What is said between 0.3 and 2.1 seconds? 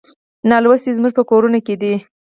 نالوستي زموږ په کورونو کې دي.